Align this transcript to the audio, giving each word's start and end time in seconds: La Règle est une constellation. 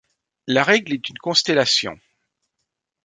La 0.47 0.63
Règle 0.63 0.93
est 0.93 1.09
une 1.09 1.19
constellation. 1.19 1.99